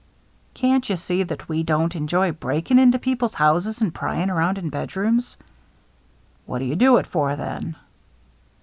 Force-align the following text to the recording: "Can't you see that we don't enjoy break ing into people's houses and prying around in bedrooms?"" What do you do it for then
"Can't 0.55 0.89
you 0.89 0.95
see 0.95 1.21
that 1.21 1.47
we 1.47 1.61
don't 1.61 1.95
enjoy 1.95 2.31
break 2.31 2.71
ing 2.71 2.79
into 2.79 2.97
people's 2.97 3.35
houses 3.35 3.81
and 3.83 3.93
prying 3.93 4.31
around 4.31 4.57
in 4.57 4.71
bedrooms?"" 4.71 5.37
What 6.47 6.57
do 6.57 6.65
you 6.65 6.75
do 6.75 6.97
it 6.97 7.05
for 7.05 7.35
then 7.35 7.75